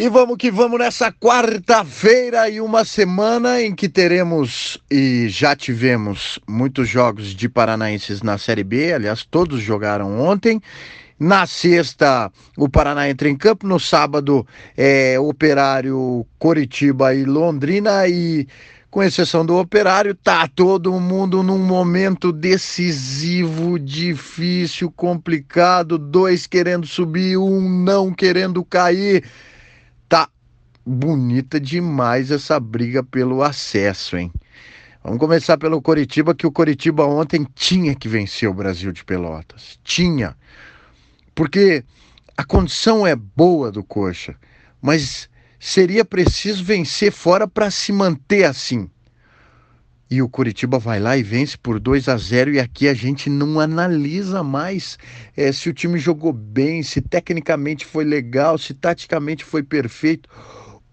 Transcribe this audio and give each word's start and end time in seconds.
E 0.00 0.08
vamos 0.08 0.36
que 0.36 0.48
vamos 0.48 0.78
nessa 0.78 1.10
quarta-feira 1.10 2.48
e 2.48 2.60
uma 2.60 2.84
semana 2.84 3.60
em 3.60 3.74
que 3.74 3.88
teremos 3.88 4.78
e 4.88 5.28
já 5.28 5.56
tivemos 5.56 6.38
muitos 6.46 6.88
jogos 6.88 7.34
de 7.34 7.48
paranaenses 7.48 8.22
na 8.22 8.38
Série 8.38 8.62
B, 8.62 8.92
aliás, 8.92 9.24
todos 9.28 9.60
jogaram 9.60 10.20
ontem. 10.20 10.62
Na 11.18 11.48
sexta, 11.48 12.30
o 12.56 12.68
Paraná 12.68 13.10
entra 13.10 13.28
em 13.28 13.34
campo. 13.34 13.66
No 13.66 13.80
sábado, 13.80 14.46
é 14.76 15.18
Operário, 15.18 16.24
Coritiba 16.38 17.12
e 17.12 17.24
Londrina. 17.24 18.06
E, 18.06 18.46
com 18.92 19.02
exceção 19.02 19.44
do 19.44 19.56
Operário, 19.56 20.14
tá 20.14 20.46
todo 20.46 20.92
mundo 21.00 21.42
num 21.42 21.58
momento 21.58 22.30
decisivo, 22.30 23.80
difícil, 23.80 24.92
complicado. 24.92 25.98
Dois 25.98 26.46
querendo 26.46 26.86
subir, 26.86 27.36
um 27.36 27.68
não 27.68 28.14
querendo 28.14 28.64
cair 28.64 29.24
bonita 30.88 31.60
demais 31.60 32.30
essa 32.30 32.58
briga 32.58 33.02
pelo 33.02 33.42
acesso, 33.42 34.16
hein? 34.16 34.32
Vamos 35.04 35.18
começar 35.18 35.58
pelo 35.58 35.80
Coritiba, 35.82 36.34
que 36.34 36.46
o 36.46 36.52
Coritiba 36.52 37.04
ontem 37.04 37.46
tinha 37.54 37.94
que 37.94 38.08
vencer 38.08 38.48
o 38.48 38.54
Brasil 38.54 38.90
de 38.90 39.04
Pelotas. 39.04 39.78
Tinha. 39.84 40.36
Porque 41.34 41.84
a 42.36 42.44
condição 42.44 43.06
é 43.06 43.14
boa 43.14 43.70
do 43.70 43.84
Coxa, 43.84 44.34
mas 44.82 45.28
seria 45.60 46.04
preciso 46.04 46.64
vencer 46.64 47.12
fora 47.12 47.46
para 47.46 47.70
se 47.70 47.92
manter 47.92 48.44
assim. 48.44 48.90
E 50.10 50.22
o 50.22 50.28
Curitiba 50.28 50.78
vai 50.78 50.98
lá 50.98 51.16
e 51.18 51.22
vence 51.22 51.56
por 51.58 51.78
2 51.78 52.08
a 52.08 52.16
0 52.16 52.52
e 52.52 52.60
aqui 52.60 52.88
a 52.88 52.94
gente 52.94 53.28
não 53.28 53.60
analisa 53.60 54.42
mais 54.42 54.98
é, 55.36 55.52
se 55.52 55.68
o 55.68 55.74
time 55.74 55.98
jogou 55.98 56.32
bem, 56.32 56.82
se 56.82 57.02
tecnicamente 57.02 57.84
foi 57.84 58.04
legal, 58.04 58.56
se 58.56 58.72
taticamente 58.72 59.44
foi 59.44 59.62
perfeito. 59.62 60.28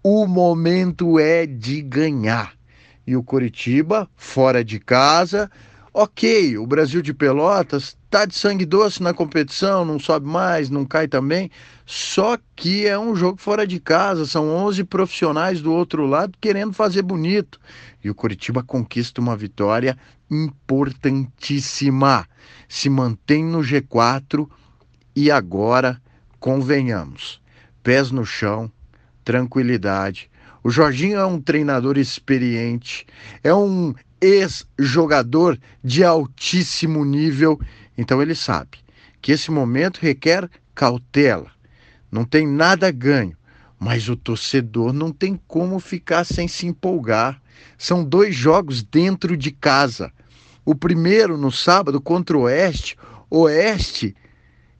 O 0.02 0.26
momento 0.26 1.18
é 1.18 1.46
de 1.46 1.80
ganhar. 1.80 2.52
E 3.06 3.16
o 3.16 3.22
Coritiba, 3.22 4.08
fora 4.16 4.62
de 4.62 4.78
casa, 4.78 5.50
ok, 5.98 6.58
o 6.58 6.66
Brasil 6.66 7.00
de 7.00 7.14
Pelotas 7.14 7.96
tá 8.10 8.26
de 8.26 8.34
sangue 8.34 8.66
doce 8.66 9.02
na 9.02 9.14
competição, 9.14 9.82
não 9.82 9.98
sobe 9.98 10.26
mais, 10.28 10.68
não 10.68 10.84
cai 10.84 11.08
também. 11.08 11.50
Só 11.86 12.36
que 12.54 12.86
é 12.86 12.98
um 12.98 13.16
jogo 13.16 13.40
fora 13.40 13.66
de 13.66 13.80
casa, 13.80 14.26
são 14.26 14.46
11 14.46 14.84
profissionais 14.84 15.62
do 15.62 15.72
outro 15.72 16.04
lado 16.04 16.36
querendo 16.38 16.74
fazer 16.74 17.00
bonito. 17.00 17.58
E 18.04 18.10
o 18.10 18.14
Coritiba 18.14 18.62
conquista 18.62 19.22
uma 19.22 19.34
vitória 19.34 19.96
importantíssima. 20.30 22.26
Se 22.68 22.90
mantém 22.90 23.42
no 23.42 23.60
G4 23.60 24.46
e 25.14 25.30
agora, 25.30 25.98
convenhamos, 26.38 27.40
pés 27.82 28.10
no 28.10 28.26
chão, 28.26 28.70
tranquilidade. 29.24 30.30
O 30.62 30.68
Jorginho 30.68 31.18
é 31.18 31.24
um 31.24 31.40
treinador 31.40 31.96
experiente, 31.96 33.06
é 33.42 33.54
um 33.54 33.94
ex-jogador 34.26 35.58
de 35.82 36.02
altíssimo 36.02 37.04
nível, 37.04 37.60
então 37.96 38.20
ele 38.20 38.34
sabe 38.34 38.78
que 39.22 39.32
esse 39.32 39.50
momento 39.50 39.98
requer 39.98 40.48
cautela. 40.74 41.50
Não 42.10 42.24
tem 42.24 42.46
nada 42.46 42.90
ganho, 42.90 43.36
mas 43.78 44.08
o 44.08 44.16
torcedor 44.16 44.92
não 44.92 45.12
tem 45.12 45.40
como 45.46 45.78
ficar 45.78 46.24
sem 46.24 46.48
se 46.48 46.66
empolgar. 46.66 47.40
São 47.78 48.04
dois 48.04 48.34
jogos 48.34 48.82
dentro 48.82 49.36
de 49.36 49.50
casa. 49.50 50.12
O 50.64 50.74
primeiro 50.74 51.36
no 51.36 51.52
sábado 51.52 52.00
contra 52.00 52.36
o 52.36 52.42
Oeste, 52.42 52.96
Oeste 53.30 54.14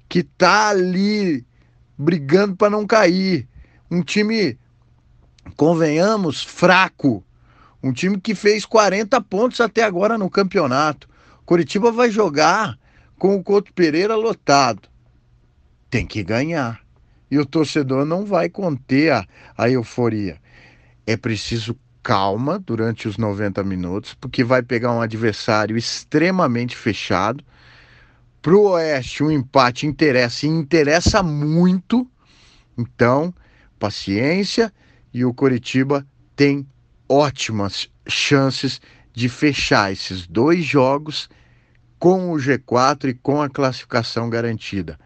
que 0.08 0.22
tá 0.22 0.69
ali 0.69 1.44
brigando 1.98 2.56
para 2.56 2.70
não 2.70 2.86
cair 2.86 3.48
um 3.91 4.02
time, 4.02 4.58
convenhamos, 5.56 6.42
fraco. 6.42 7.24
Um 7.86 7.92
time 7.92 8.20
que 8.20 8.35
fez 8.35 8.67
40 8.67 9.20
pontos 9.20 9.61
até 9.61 9.85
agora 9.85 10.19
no 10.19 10.29
campeonato. 10.29 11.08
Curitiba 11.45 11.92
vai 11.92 12.11
jogar 12.11 12.77
com 13.17 13.36
o 13.36 13.45
Couto 13.45 13.73
Pereira 13.73 14.17
lotado. 14.17 14.89
Tem 15.89 16.05
que 16.05 16.24
ganhar. 16.24 16.80
E 17.30 17.39
o 17.39 17.47
torcedor 17.47 18.05
não 18.05 18.27
vai 18.27 18.48
conter 18.48 19.13
a, 19.13 19.24
a 19.57 19.70
euforia. 19.70 20.36
É 21.07 21.17
preciso 21.17 21.79
calma 22.02 22.58
durante 22.58 23.07
os 23.07 23.17
90 23.17 23.63
minutos, 23.63 24.14
porque 24.14 24.42
vai 24.42 24.63
pegar 24.63 24.92
um 24.92 25.01
adversário 25.01 25.77
extremamente 25.77 26.77
fechado. 26.77 27.45
Para 28.42 28.57
o 28.57 28.70
Oeste, 28.70 29.23
um 29.23 29.30
empate 29.30 29.86
interessa 29.86 30.45
e 30.45 30.48
interessa 30.48 31.23
muito. 31.23 32.05
Então, 32.77 33.33
paciência 33.79 34.73
e 35.14 35.24
o 35.24 35.33
Coritiba 35.33 36.05
tem 36.35 36.67
ótimas 37.08 37.89
chances 38.06 38.80
de 39.12 39.28
fechar 39.28 39.92
esses 39.92 40.27
dois 40.27 40.64
jogos 40.64 41.28
com 41.98 42.30
o 42.33 42.36
G4 42.36 43.08
e 43.08 43.14
com 43.14 43.40
a 43.40 43.48
classificação 43.48 44.28
garantida. 44.28 44.98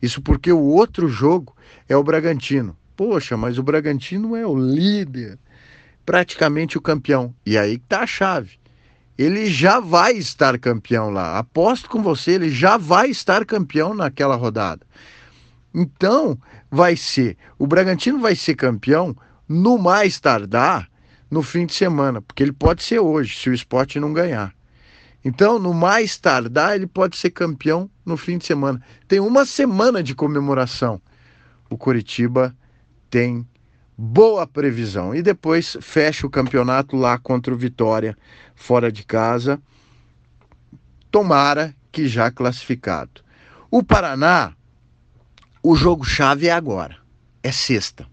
Isso 0.00 0.22
porque 0.22 0.50
o 0.50 0.62
outro 0.62 1.08
jogo 1.08 1.54
é 1.88 1.96
o 1.96 2.02
Bragantino. 2.02 2.76
Poxa, 2.96 3.36
mas 3.36 3.58
o 3.58 3.62
Bragantino 3.62 4.34
é 4.34 4.46
o 4.46 4.56
líder, 4.56 5.38
praticamente 6.04 6.78
o 6.78 6.80
campeão. 6.80 7.34
E 7.44 7.58
aí 7.58 7.74
está 7.74 8.00
a 8.00 8.06
chave. 8.06 8.58
Ele 9.18 9.46
já 9.50 9.80
vai 9.80 10.14
estar 10.14 10.58
campeão 10.58 11.10
lá. 11.10 11.38
Aposto 11.38 11.90
com 11.90 12.02
você, 12.02 12.32
ele 12.32 12.50
já 12.50 12.78
vai 12.78 13.10
estar 13.10 13.44
campeão 13.44 13.94
naquela 13.94 14.36
rodada. 14.36 14.86
Então, 15.74 16.38
vai 16.70 16.96
ser, 16.96 17.36
o 17.58 17.66
Bragantino 17.66 18.18
vai 18.18 18.34
ser 18.34 18.54
campeão 18.54 19.14
no 19.46 19.78
mais 19.78 20.18
tardar 20.18 20.88
no 21.30 21.42
fim 21.42 21.66
de 21.66 21.74
semana, 21.74 22.20
porque 22.20 22.42
ele 22.42 22.52
pode 22.52 22.82
ser 22.82 22.98
hoje, 22.98 23.36
se 23.36 23.48
o 23.48 23.54
esporte 23.54 24.00
não 24.00 24.12
ganhar. 24.12 24.54
Então, 25.24 25.58
no 25.58 25.72
mais 25.72 26.16
tardar, 26.16 26.74
ele 26.74 26.86
pode 26.86 27.16
ser 27.16 27.30
campeão 27.30 27.90
no 28.04 28.16
fim 28.16 28.38
de 28.38 28.46
semana. 28.46 28.82
Tem 29.06 29.20
uma 29.20 29.44
semana 29.44 30.02
de 30.02 30.14
comemoração. 30.14 31.00
O 31.68 31.76
Curitiba 31.76 32.56
tem 33.10 33.46
boa 33.96 34.46
previsão. 34.46 35.14
E 35.14 35.20
depois 35.20 35.76
fecha 35.82 36.26
o 36.26 36.30
campeonato 36.30 36.96
lá 36.96 37.18
contra 37.18 37.52
o 37.52 37.56
Vitória, 37.56 38.16
fora 38.54 38.90
de 38.90 39.04
casa. 39.04 39.60
Tomara 41.10 41.74
que 41.92 42.08
já 42.08 42.30
classificado. 42.30 43.20
O 43.70 43.82
Paraná 43.82 44.54
o 45.62 45.76
jogo-chave 45.76 46.48
é 46.48 46.52
agora, 46.52 46.96
é 47.42 47.52
sexta. 47.52 48.06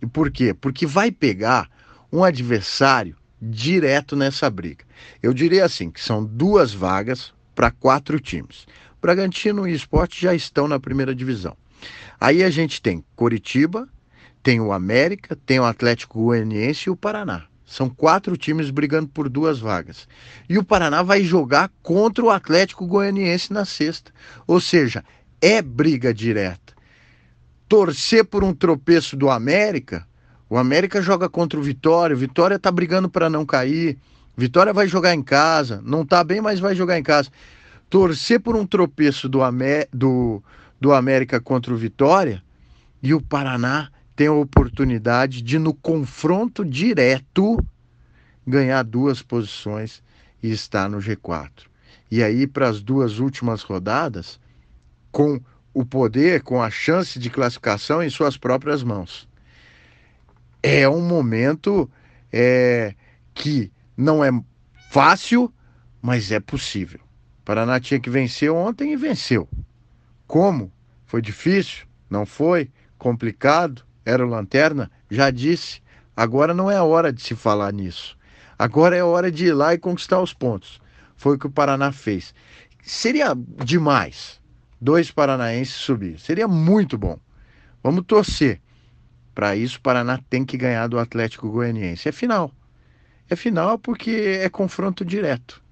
E 0.00 0.06
por 0.06 0.30
quê? 0.30 0.54
Porque 0.54 0.86
vai 0.86 1.10
pegar 1.10 1.68
um 2.12 2.24
adversário 2.24 3.16
direto 3.40 4.16
nessa 4.16 4.50
briga. 4.50 4.84
Eu 5.22 5.32
diria 5.32 5.64
assim, 5.64 5.90
que 5.90 6.00
são 6.00 6.24
duas 6.24 6.72
vagas 6.72 7.32
para 7.54 7.70
quatro 7.70 8.20
times. 8.20 8.66
Bragantino 9.00 9.66
e 9.66 9.74
Esporte 9.74 10.20
já 10.20 10.34
estão 10.34 10.68
na 10.68 10.78
primeira 10.78 11.14
divisão. 11.14 11.56
Aí 12.20 12.44
a 12.44 12.50
gente 12.50 12.82
tem 12.82 13.04
Coritiba, 13.16 13.88
tem 14.42 14.60
o 14.60 14.72
América, 14.72 15.36
tem 15.46 15.58
o 15.58 15.64
Atlético 15.64 16.22
Goianiense 16.22 16.88
e 16.88 16.90
o 16.90 16.96
Paraná. 16.96 17.44
São 17.64 17.88
quatro 17.88 18.36
times 18.36 18.68
brigando 18.70 19.08
por 19.08 19.28
duas 19.28 19.60
vagas. 19.60 20.08
E 20.48 20.58
o 20.58 20.64
Paraná 20.64 21.02
vai 21.02 21.22
jogar 21.22 21.70
contra 21.82 22.24
o 22.24 22.30
Atlético 22.30 22.86
Goianiense 22.86 23.52
na 23.52 23.64
sexta. 23.64 24.12
Ou 24.46 24.60
seja, 24.60 25.04
é 25.40 25.62
briga 25.62 26.12
direta 26.12 26.70
torcer 27.70 28.24
por 28.24 28.42
um 28.42 28.52
tropeço 28.52 29.16
do 29.16 29.30
América, 29.30 30.04
o 30.50 30.58
América 30.58 31.00
joga 31.00 31.28
contra 31.28 31.58
o 31.58 31.62
Vitória, 31.62 32.14
o 32.14 32.18
Vitória 32.18 32.58
tá 32.58 32.72
brigando 32.72 33.08
para 33.08 33.30
não 33.30 33.46
cair, 33.46 33.96
Vitória 34.36 34.72
vai 34.72 34.88
jogar 34.88 35.14
em 35.14 35.22
casa, 35.22 35.80
não 35.84 36.04
tá 36.04 36.24
bem, 36.24 36.40
mas 36.40 36.58
vai 36.58 36.74
jogar 36.74 36.98
em 36.98 37.02
casa. 37.04 37.30
Torcer 37.88 38.40
por 38.40 38.56
um 38.56 38.66
tropeço 38.66 39.28
do, 39.28 39.42
Amé 39.42 39.86
do, 39.92 40.42
do 40.80 40.92
América 40.92 41.40
contra 41.40 41.72
o 41.72 41.76
Vitória 41.76 42.42
e 43.00 43.14
o 43.14 43.20
Paraná 43.20 43.90
tem 44.16 44.26
a 44.26 44.32
oportunidade 44.32 45.40
de, 45.40 45.56
no 45.56 45.72
confronto 45.72 46.64
direto, 46.64 47.64
ganhar 48.44 48.82
duas 48.82 49.22
posições 49.22 50.02
e 50.42 50.50
estar 50.50 50.88
no 50.88 50.98
G4. 50.98 51.50
E 52.10 52.24
aí, 52.24 52.44
para 52.44 52.68
as 52.68 52.82
duas 52.82 53.20
últimas 53.20 53.62
rodadas, 53.62 54.40
com 55.12 55.40
o 55.72 55.84
poder 55.84 56.42
com 56.42 56.60
a 56.60 56.70
chance 56.70 57.20
de 57.20 57.30
classificação 57.30 58.02
em 58.02 58.10
suas 58.10 58.36
próprias 58.36 58.82
mãos. 58.82 59.29
É 60.62 60.88
um 60.88 61.00
momento 61.00 61.90
é, 62.32 62.94
que 63.34 63.72
não 63.96 64.24
é 64.24 64.30
fácil, 64.90 65.52
mas 66.02 66.30
é 66.30 66.40
possível. 66.40 67.00
O 67.40 67.42
Paraná 67.44 67.80
tinha 67.80 67.98
que 67.98 68.10
vencer 68.10 68.50
ontem 68.50 68.92
e 68.92 68.96
venceu. 68.96 69.48
Como? 70.26 70.72
Foi 71.06 71.20
difícil? 71.22 71.86
Não 72.08 72.26
foi? 72.26 72.70
Complicado? 72.98 73.82
Era 74.04 74.24
o 74.24 74.28
lanterna? 74.28 74.90
Já 75.10 75.30
disse. 75.30 75.82
Agora 76.16 76.52
não 76.52 76.70
é 76.70 76.80
hora 76.80 77.12
de 77.12 77.22
se 77.22 77.34
falar 77.34 77.72
nisso. 77.72 78.16
Agora 78.58 78.94
é 78.94 79.02
hora 79.02 79.32
de 79.32 79.46
ir 79.46 79.52
lá 79.52 79.72
e 79.72 79.78
conquistar 79.78 80.20
os 80.20 80.34
pontos. 80.34 80.80
Foi 81.16 81.36
o 81.36 81.38
que 81.38 81.46
o 81.46 81.50
Paraná 81.50 81.92
fez. 81.92 82.34
Seria 82.82 83.34
demais 83.64 84.40
dois 84.80 85.10
paranaenses 85.10 85.74
subir. 85.74 86.18
Seria 86.18 86.48
muito 86.48 86.96
bom. 86.96 87.18
Vamos 87.82 88.04
torcer 88.06 88.60
Para 89.34 89.56
isso, 89.56 89.78
o 89.78 89.80
Paraná 89.80 90.18
tem 90.28 90.44
que 90.44 90.56
ganhar 90.56 90.86
do 90.86 90.98
Atlético 90.98 91.50
Goianiense. 91.50 92.08
É 92.08 92.12
final. 92.12 92.52
É 93.28 93.36
final 93.36 93.78
porque 93.78 94.40
é 94.42 94.48
confronto 94.48 95.04
direto. 95.04 95.62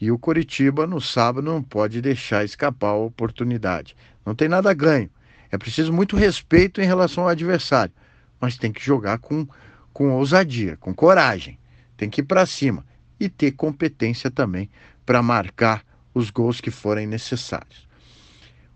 E 0.00 0.10
o 0.10 0.18
Coritiba, 0.18 0.86
no 0.86 1.00
sábado, 1.00 1.44
não 1.44 1.62
pode 1.62 2.00
deixar 2.00 2.44
escapar 2.44 2.90
a 2.90 2.94
oportunidade. 2.94 3.96
Não 4.24 4.34
tem 4.34 4.48
nada 4.48 4.72
ganho. 4.72 5.10
É 5.50 5.58
preciso 5.58 5.92
muito 5.92 6.16
respeito 6.16 6.80
em 6.80 6.84
relação 6.84 7.24
ao 7.24 7.30
adversário. 7.30 7.92
Mas 8.40 8.56
tem 8.56 8.72
que 8.72 8.84
jogar 8.84 9.18
com, 9.18 9.46
com 9.92 10.12
ousadia, 10.12 10.76
com 10.76 10.94
coragem. 10.94 11.58
Tem 11.96 12.08
que 12.08 12.20
ir 12.20 12.24
para 12.24 12.46
cima. 12.46 12.84
E 13.18 13.28
ter 13.28 13.52
competência 13.52 14.30
também 14.30 14.70
para 15.04 15.22
marcar 15.22 15.84
os 16.14 16.30
gols 16.30 16.60
que 16.60 16.70
forem 16.70 17.06
necessários. 17.06 17.88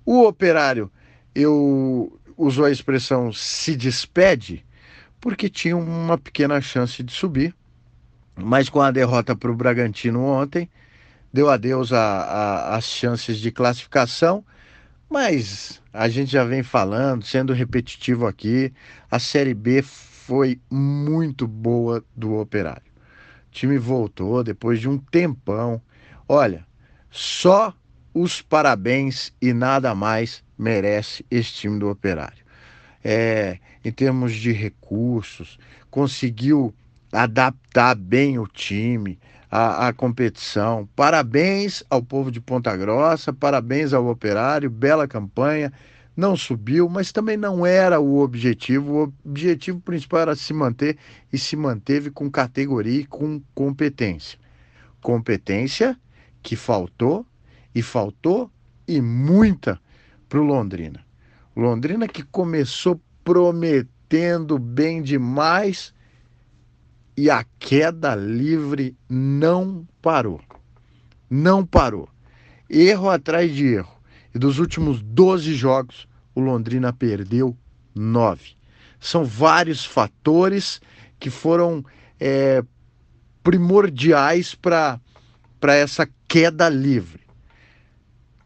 O 0.04 0.26
operário, 0.26 0.90
eu 1.34 2.18
usou 2.36 2.64
a 2.64 2.70
expressão 2.70 3.32
se 3.32 3.76
despede, 3.76 4.64
porque 5.20 5.48
tinha 5.48 5.76
uma 5.76 6.18
pequena 6.18 6.60
chance 6.60 7.02
de 7.02 7.12
subir, 7.12 7.54
mas 8.36 8.68
com 8.68 8.80
a 8.80 8.90
derrota 8.90 9.36
para 9.36 9.50
o 9.50 9.56
Bragantino 9.56 10.22
ontem, 10.24 10.68
deu 11.32 11.48
adeus 11.48 11.92
às 11.92 12.84
chances 12.84 13.38
de 13.38 13.50
classificação. 13.50 14.44
Mas 15.08 15.82
a 15.92 16.08
gente 16.08 16.32
já 16.32 16.42
vem 16.42 16.62
falando, 16.62 17.24
sendo 17.24 17.52
repetitivo 17.52 18.26
aqui, 18.26 18.72
a 19.10 19.18
Série 19.18 19.52
B 19.52 19.82
foi 19.82 20.58
muito 20.70 21.46
boa 21.46 22.02
do 22.16 22.38
Operário. 22.38 22.90
O 23.48 23.50
time 23.50 23.76
voltou 23.76 24.42
depois 24.42 24.80
de 24.80 24.88
um 24.88 24.96
tempão. 24.96 25.82
Olha, 26.26 26.66
só 27.10 27.74
os 28.14 28.40
parabéns 28.40 29.32
e 29.40 29.52
nada 29.52 29.94
mais 29.94 30.42
merece 30.62 31.26
esse 31.30 31.52
time 31.52 31.78
do 31.78 31.90
Operário. 31.90 32.44
É, 33.04 33.58
em 33.84 33.90
termos 33.90 34.32
de 34.32 34.52
recursos, 34.52 35.58
conseguiu 35.90 36.72
adaptar 37.10 37.96
bem 37.96 38.38
o 38.38 38.46
time 38.46 39.18
à, 39.50 39.88
à 39.88 39.92
competição. 39.92 40.88
Parabéns 40.94 41.82
ao 41.90 42.00
povo 42.00 42.30
de 42.30 42.40
Ponta 42.40 42.74
Grossa, 42.76 43.32
parabéns 43.32 43.92
ao 43.92 44.06
Operário, 44.06 44.70
bela 44.70 45.08
campanha. 45.08 45.72
Não 46.16 46.36
subiu, 46.36 46.88
mas 46.88 47.10
também 47.10 47.36
não 47.36 47.66
era 47.66 47.98
o 47.98 48.20
objetivo. 48.20 49.12
O 49.24 49.28
objetivo 49.28 49.80
principal 49.80 50.20
era 50.20 50.36
se 50.36 50.52
manter 50.52 50.96
e 51.32 51.38
se 51.38 51.56
manteve 51.56 52.10
com 52.10 52.30
categoria 52.30 53.00
e 53.00 53.06
com 53.06 53.42
competência. 53.54 54.38
Competência 55.00 55.98
que 56.42 56.54
faltou 56.54 57.26
e 57.74 57.82
faltou 57.82 58.50
e 58.86 59.00
muita 59.00 59.80
para 60.32 60.40
o 60.40 60.44
Londrina. 60.44 61.04
Londrina 61.54 62.08
que 62.08 62.22
começou 62.22 62.98
prometendo 63.22 64.58
bem 64.58 65.02
demais 65.02 65.92
e 67.14 67.28
a 67.28 67.44
queda 67.58 68.14
livre 68.14 68.96
não 69.10 69.86
parou. 70.00 70.40
Não 71.28 71.66
parou. 71.66 72.08
Erro 72.66 73.10
atrás 73.10 73.54
de 73.54 73.74
erro. 73.74 73.92
E 74.34 74.38
dos 74.38 74.58
últimos 74.58 75.02
12 75.02 75.52
jogos, 75.52 76.08
o 76.34 76.40
Londrina 76.40 76.94
perdeu 76.94 77.54
nove. 77.94 78.56
São 78.98 79.26
vários 79.26 79.84
fatores 79.84 80.80
que 81.20 81.28
foram 81.28 81.84
é, 82.18 82.64
primordiais 83.42 84.54
para 84.54 84.98
essa 85.60 86.08
queda 86.26 86.70
livre 86.70 87.22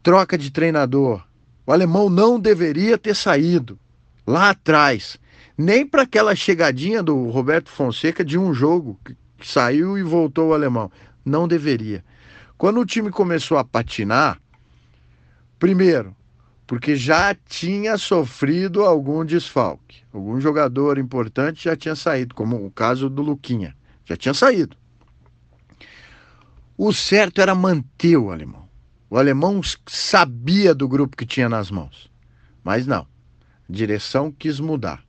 troca 0.07 0.37
de 0.37 0.49
treinador. 0.49 1.26
O 1.67 1.73
alemão 1.73 2.09
não 2.09 2.39
deveria 2.39 2.97
ter 2.97 3.13
saído 3.13 3.77
lá 4.25 4.51
atrás. 4.51 5.19
Nem 5.57 5.85
para 5.85 6.03
aquela 6.03 6.33
chegadinha 6.33 7.03
do 7.03 7.29
Roberto 7.29 7.69
Fonseca 7.69 8.23
de 8.23 8.37
um 8.37 8.53
jogo 8.53 8.97
que 9.03 9.13
saiu 9.45 9.97
e 9.97 10.01
voltou 10.01 10.49
o 10.49 10.53
alemão. 10.53 10.89
Não 11.25 11.45
deveria. 11.45 12.05
Quando 12.57 12.79
o 12.79 12.85
time 12.85 13.11
começou 13.11 13.57
a 13.57 13.65
patinar, 13.65 14.39
primeiro, 15.59 16.15
porque 16.65 16.95
já 16.95 17.35
tinha 17.35 17.97
sofrido 17.97 18.85
algum 18.85 19.25
desfalque. 19.25 20.03
Algum 20.13 20.39
jogador 20.39 20.97
importante 20.97 21.65
já 21.65 21.75
tinha 21.75 21.95
saído, 21.95 22.33
como 22.33 22.65
o 22.65 22.71
caso 22.71 23.09
do 23.09 23.21
Luquinha. 23.21 23.75
Já 24.05 24.15
tinha 24.15 24.33
saído. 24.33 24.77
O 26.77 26.93
certo 26.93 27.41
era 27.41 27.53
manter 27.53 28.15
o 28.15 28.31
alemão. 28.31 28.66
O 29.09 29.17
alemão 29.17 29.61
sabia 29.85 30.75
do 30.75 30.87
grupo 30.87 31.15
que 31.15 31.25
tinha 31.25 31.47
nas 31.47 31.71
mãos, 31.71 32.11
mas 32.63 32.85
não. 32.85 33.07
A 33.69 33.71
direção 33.71 34.31
quis 34.31 34.59
mudar. 34.59 35.01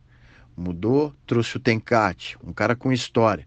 Mudou, 0.57 1.13
trouxe 1.27 1.57
o 1.57 1.61
Tencate, 1.61 2.37
um 2.45 2.53
cara 2.53 2.77
com 2.77 2.93
história. 2.93 3.47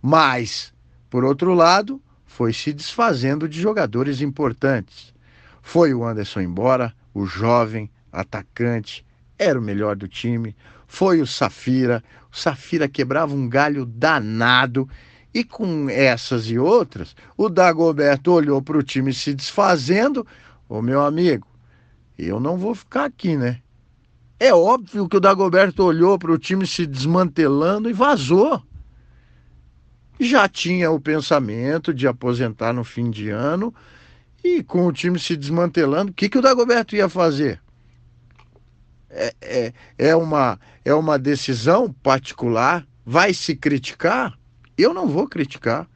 Mas, 0.00 0.72
por 1.08 1.24
outro 1.24 1.54
lado, 1.54 2.02
foi 2.26 2.52
se 2.52 2.72
desfazendo 2.72 3.48
de 3.48 3.60
jogadores 3.60 4.20
importantes. 4.20 5.14
Foi 5.60 5.94
o 5.94 6.04
Anderson 6.04 6.40
embora, 6.40 6.92
o 7.14 7.24
jovem, 7.24 7.90
atacante, 8.10 9.04
era 9.38 9.58
o 9.58 9.62
melhor 9.62 9.94
do 9.94 10.08
time. 10.08 10.56
Foi 10.86 11.20
o 11.20 11.26
Safira. 11.26 12.02
O 12.32 12.36
Safira 12.36 12.88
quebrava 12.88 13.34
um 13.34 13.48
galho 13.48 13.86
danado 13.86 14.88
e 15.34 15.42
com 15.42 15.88
essas 15.88 16.50
e 16.50 16.58
outras, 16.58 17.16
o 17.36 17.48
Dagoberto 17.48 18.32
olhou 18.32 18.60
para 18.60 18.76
o 18.76 18.82
time 18.82 19.12
se 19.14 19.34
desfazendo. 19.34 20.26
Ô 20.68 20.82
meu 20.82 21.02
amigo, 21.02 21.46
eu 22.18 22.38
não 22.38 22.56
vou 22.56 22.74
ficar 22.74 23.06
aqui, 23.06 23.36
né? 23.36 23.60
É 24.38 24.52
óbvio 24.52 25.08
que 25.08 25.16
o 25.16 25.20
Dagoberto 25.20 25.84
olhou 25.84 26.18
para 26.18 26.32
o 26.32 26.38
time 26.38 26.66
se 26.66 26.86
desmantelando 26.86 27.88
e 27.88 27.92
vazou. 27.92 28.62
Já 30.18 30.48
tinha 30.48 30.90
o 30.90 31.00
pensamento 31.00 31.94
de 31.94 32.06
aposentar 32.06 32.72
no 32.72 32.84
fim 32.84 33.10
de 33.10 33.30
ano 33.30 33.74
e 34.44 34.62
com 34.62 34.86
o 34.86 34.92
time 34.92 35.18
se 35.18 35.36
desmantelando, 35.36 36.10
o 36.10 36.14
que, 36.14 36.28
que 36.28 36.38
o 36.38 36.42
Dagoberto 36.42 36.96
ia 36.96 37.08
fazer? 37.08 37.60
É, 39.08 39.34
é, 39.40 39.72
é, 39.98 40.16
uma, 40.16 40.58
é 40.84 40.92
uma 40.92 41.18
decisão 41.18 41.92
particular? 41.92 42.86
Vai 43.04 43.32
se 43.32 43.54
criticar? 43.54 44.36
Eu 44.82 44.92
não 44.92 45.08
vou 45.08 45.28
criticar. 45.28 45.88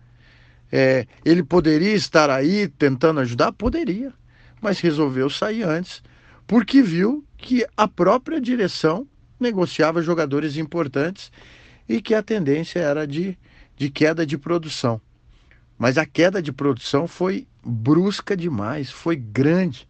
É, 0.70 1.06
ele 1.24 1.42
poderia 1.42 1.94
estar 1.94 2.28
aí 2.28 2.68
tentando 2.68 3.20
ajudar? 3.20 3.52
Poderia, 3.52 4.12
mas 4.60 4.80
resolveu 4.80 5.30
sair 5.30 5.62
antes, 5.62 6.02
porque 6.46 6.82
viu 6.82 7.24
que 7.36 7.64
a 7.76 7.86
própria 7.86 8.40
direção 8.40 9.06
negociava 9.38 10.02
jogadores 10.02 10.56
importantes 10.56 11.30
e 11.88 12.00
que 12.00 12.14
a 12.14 12.22
tendência 12.22 12.80
era 12.80 13.06
de, 13.06 13.38
de 13.76 13.90
queda 13.90 14.26
de 14.26 14.36
produção. 14.36 15.00
Mas 15.78 15.98
a 15.98 16.06
queda 16.06 16.42
de 16.42 16.52
produção 16.52 17.06
foi 17.06 17.46
brusca 17.64 18.36
demais, 18.36 18.90
foi 18.90 19.16
grande. 19.16 19.86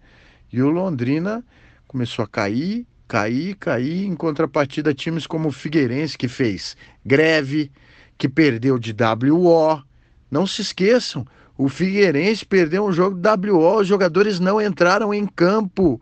E 0.53 0.61
o 0.61 0.69
Londrina 0.69 1.45
começou 1.87 2.25
a 2.25 2.29
cair, 2.29 2.87
cair, 3.07 3.55
cair, 3.57 4.05
em 4.05 4.17
contrapartida 4.17 4.93
times 4.93 5.27
como 5.27 5.49
o 5.49 5.53
Figueirense, 5.53 6.19
que 6.19 6.29
fez 6.29 6.77
greve, 7.05 7.71
que 8.19 8.29
perdeu 8.29 8.79
de 8.79 8.93
WO. 8.93 9.83
Não 10.31 10.47
se 10.47 10.63
esqueçam, 10.63 11.27
o 11.59 11.69
Figueirense 11.69 12.45
perdeu 12.45 12.85
um 12.85 12.93
jogo 12.93 13.17
de 13.17 13.51
WO, 13.51 13.81
os 13.81 13.87
jogadores 13.87 14.39
não 14.39 14.61
entraram 14.61 15.15
em 15.15 15.27
campo 15.27 16.01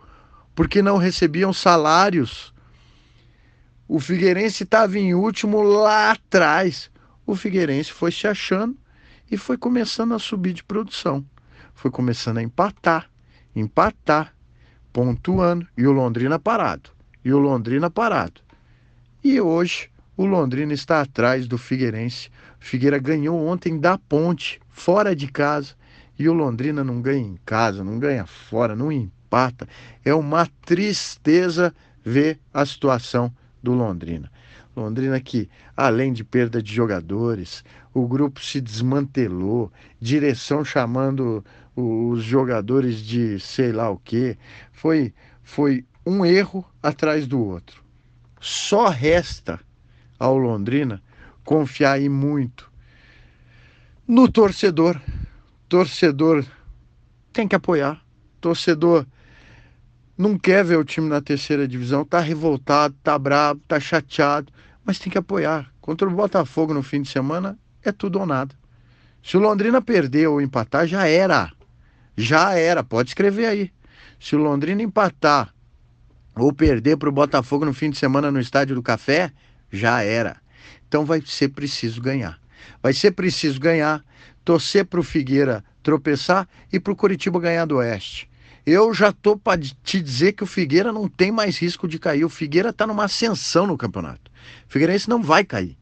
porque 0.55 0.83
não 0.83 0.97
recebiam 0.97 1.53
salários. 1.53 2.53
O 3.87 4.01
Figueirense 4.01 4.65
estava 4.65 4.99
em 4.99 5.15
último 5.15 5.63
lá 5.63 6.11
atrás. 6.13 6.91
O 7.27 7.37
Figueirense 7.37 7.93
foi 7.93 8.11
se 8.11 8.27
achando 8.27 8.77
e 9.31 9.37
foi 9.37 9.57
começando 9.57 10.15
a 10.15 10.19
subir 10.19 10.53
de 10.53 10.65
produção. 10.65 11.25
Foi 11.75 11.91
começando 11.91 12.39
a 12.39 12.43
empatar, 12.43 13.09
empatar, 13.55 14.35
pontuando. 14.93 15.67
E 15.77 15.87
o 15.87 15.93
Londrina 15.93 16.39
parado. 16.39 16.91
E 17.25 17.33
o 17.33 17.39
Londrina 17.39 17.91
parado. 17.91 18.41
E 19.23 19.41
hoje 19.41 19.91
o 20.17 20.27
Londrina 20.27 20.73
está 20.73 21.01
atrás 21.01 21.47
do 21.47 21.59
Figueirense. 21.59 22.31
Figueira 22.61 22.99
ganhou 22.99 23.47
ontem 23.47 23.79
da 23.79 23.99
Ponte, 23.99 24.61
fora 24.71 25.15
de 25.15 25.27
casa. 25.27 25.75
E 26.17 26.29
o 26.29 26.33
Londrina 26.33 26.85
não 26.85 27.03
ganha 27.03 27.27
em 27.27 27.39
casa, 27.45 27.83
não 27.83 27.99
ganha 27.99 28.25
fora, 28.25 28.77
não 28.77 28.93
empata. 28.93 29.69
É 30.05 30.15
uma 30.15 30.49
tristeza 30.65 31.75
ver 32.05 32.39
a 32.53 32.65
situação 32.65 33.35
do 33.61 33.73
Londrina. 33.73 34.31
Londrina 34.77 35.21
que, 35.21 35.49
além 35.77 36.13
de 36.13 36.23
perda 36.23 36.63
de 36.63 36.73
jogadores, 36.73 37.65
o 37.93 38.07
grupo 38.07 38.41
se 38.41 38.61
desmantelou, 38.61 39.73
direção 40.01 40.65
chamando 40.65 41.45
os 41.75 42.23
jogadores 42.23 42.99
de 42.99 43.41
sei 43.41 43.73
lá 43.73 43.91
o 43.91 43.99
que. 43.99 44.37
Foi, 44.73 45.13
foi 45.43 45.85
um 46.07 46.25
erro 46.25 46.65
atrás 46.81 47.27
do 47.27 47.41
outro. 47.41 47.83
Só 48.41 48.89
resta 48.89 49.59
ao 50.25 50.39
Londrina 50.39 51.03
confiar 51.45 52.01
e 52.01 52.09
muito 52.09 52.71
no 54.09 54.31
torcedor. 54.31 55.01
Torcedor 55.69 56.45
tem 57.33 57.47
que 57.47 57.55
apoiar. 57.55 58.03
Torcedor 58.41 59.07
não 60.17 60.39
quer 60.39 60.65
ver 60.65 60.79
o 60.79 60.85
time 60.85 61.09
na 61.09 61.21
terceira 61.21 61.69
divisão, 61.69 62.05
tá 62.05 62.21
revoltado, 62.21 62.95
tá 63.03 63.19
bravo, 63.19 63.61
tá 63.67 63.79
chateado, 63.79 64.53
mas 64.85 64.99
tem 64.99 65.13
que 65.13 65.19
apoiar. 65.19 65.71
Contra 65.81 66.09
o 66.09 66.11
Botafogo 66.11 66.73
no 66.73 66.83
fim 66.83 67.03
de 67.03 67.11
semana 67.11 67.59
é 67.83 67.93
tudo 67.93 68.19
ou 68.19 68.27
nada. 68.27 68.55
Se 69.23 69.37
o 69.37 69.41
Londrina 69.41 69.83
perder 69.83 70.29
ou 70.29 70.41
empatar, 70.41 70.87
já 70.87 71.07
era. 71.07 71.51
Já 72.17 72.55
era, 72.55 72.83
pode 72.83 73.11
escrever 73.11 73.47
aí. 73.47 73.73
Se 74.21 74.37
o 74.37 74.39
Londrina 74.39 74.83
empatar 74.83 75.53
ou 76.37 76.53
perder 76.53 76.97
para 76.97 77.09
o 77.09 77.13
Botafogo 77.13 77.65
no 77.65 77.75
fim 77.75 77.91
de 77.91 77.99
semana 77.99 78.31
no 78.31 78.41
Estádio 78.41 78.75
do 78.75 78.83
Café, 78.83 79.33
já 79.77 80.03
era. 80.03 80.37
Então 80.89 81.05
vai 81.05 81.23
ser 81.25 81.49
preciso 81.49 82.01
ganhar. 82.01 82.39
Vai 82.83 82.93
ser 82.93 83.11
preciso 83.13 83.59
ganhar, 83.61 84.05
torcer 84.45 84.85
para 84.85 85.01
o 85.01 85.03
Figueira 85.03 85.65
tropeçar 85.85 86.49
e 86.73 86.81
para 86.81 86.93
o 86.93 86.97
Curitiba 86.97 87.39
ganhar 87.39 87.67
do 87.67 87.77
Oeste. 87.77 88.29
Eu 88.67 88.95
já 88.95 89.13
tô 89.13 89.37
para 89.37 89.61
te 89.61 90.01
dizer 90.01 90.33
que 90.33 90.43
o 90.43 90.47
Figueira 90.47 90.91
não 90.91 91.07
tem 91.07 91.31
mais 91.31 91.59
risco 91.59 91.87
de 91.87 91.99
cair. 91.99 92.25
O 92.25 92.31
Figueira 92.31 92.71
está 92.71 92.87
numa 92.87 93.05
ascensão 93.05 93.67
no 93.67 93.77
campeonato. 93.77 94.31
O 94.67 94.73
Figueirense 94.73 95.09
não 95.09 95.23
vai 95.23 95.45
cair. 95.45 95.77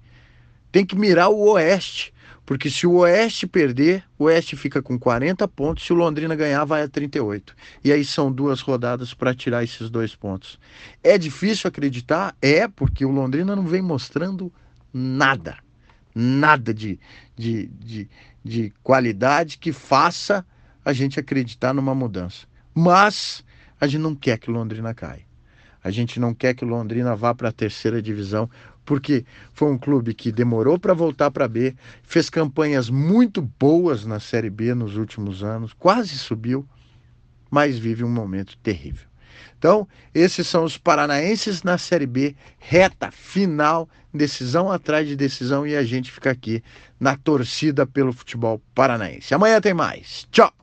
Tem 0.73 0.85
que 0.85 0.97
mirar 0.97 1.31
o 1.31 1.53
Oeste. 1.53 2.13
Porque 2.45 2.69
se 2.69 2.87
o 2.87 2.95
Oeste 2.95 3.47
perder, 3.47 4.05
o 4.19 4.25
Oeste 4.25 4.57
fica 4.57 4.83
com 4.83 4.99
40 4.99 5.47
pontos. 5.49 5.85
Se 5.85 5.93
o 5.93 5.97
Londrina 5.97 6.35
ganhar, 6.35 6.65
vai 6.65 6.83
a 6.83 6.89
38. 6.89 7.55
E 7.85 7.93
aí 7.93 8.05
são 8.05 8.33
duas 8.33 8.61
rodadas 8.61 9.15
para 9.15 9.35
tirar 9.35 9.63
esses 9.63 9.89
dois 9.89 10.15
pontos. 10.15 10.59
É 11.03 11.17
difícil 11.17 11.69
acreditar? 11.69 12.35
É, 12.43 12.67
porque 12.67 13.05
o 13.05 13.11
Londrina 13.11 13.55
não 13.55 13.65
vem 13.65 13.81
mostrando 13.81 14.53
nada. 14.93 15.57
Nada 16.15 16.75
de, 16.75 16.99
de, 17.37 17.69
de, 17.69 18.11
de 18.45 18.73
qualidade 18.83 19.57
que 19.57 19.73
faça 19.73 20.45
a 20.85 20.93
gente 20.93 21.21
acreditar 21.21 21.73
numa 21.73 21.95
mudança. 21.95 22.47
Mas 22.75 23.45
a 23.81 23.87
gente 23.87 24.01
não 24.01 24.15
quer 24.15 24.39
que 24.39 24.51
Londrina 24.51 24.93
caia. 24.93 25.25
A 25.83 25.91
gente 25.91 26.21
não 26.21 26.33
quer 26.33 26.55
que 26.55 26.65
Londrina 26.65 27.17
vá 27.17 27.35
para 27.35 27.49
a 27.49 27.53
terceira 27.53 28.01
divisão, 28.01 28.49
porque 28.85 29.25
foi 29.53 29.71
um 29.71 29.79
clube 29.79 30.15
que 30.15 30.33
demorou 30.33 30.79
para 30.79 30.95
voltar 30.95 31.31
para 31.31 31.49
B, 31.49 31.75
fez 32.03 32.29
campanhas 32.29 32.91
muito 32.91 33.41
boas 33.41 34.05
na 34.05 34.19
Série 34.21 34.51
B 34.51 34.75
nos 34.75 34.97
últimos 34.97 35.43
anos, 35.43 35.73
quase 35.73 36.19
subiu, 36.19 36.67
mas 37.51 37.79
vive 37.79 38.05
um 38.05 38.11
momento 38.11 38.57
terrível. 38.63 39.07
Então, 39.59 39.87
esses 40.13 40.47
são 40.49 40.65
os 40.65 40.77
paranaenses 40.77 41.63
na 41.63 41.79
Série 41.79 42.07
B, 42.07 42.35
reta 42.59 43.13
final, 43.13 43.89
decisão 44.13 44.73
atrás 44.73 45.07
de 45.07 45.15
decisão, 45.15 45.65
e 45.67 45.77
a 45.77 45.85
gente 45.85 46.11
fica 46.11 46.31
aqui 46.31 46.63
na 46.99 47.17
torcida 47.17 47.87
pelo 47.87 48.13
futebol 48.13 48.61
paranaense. 48.75 49.35
Amanhã 49.35 49.61
tem 49.61 49.73
mais. 49.73 50.27
Tchau! 50.33 50.62